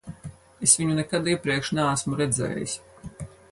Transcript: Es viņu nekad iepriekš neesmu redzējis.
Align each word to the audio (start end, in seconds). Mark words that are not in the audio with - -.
Es 0.67 0.73
viņu 0.79 0.95
nekad 0.99 1.29
iepriekš 1.35 1.71
neesmu 1.81 2.19
redzējis. 2.25 2.77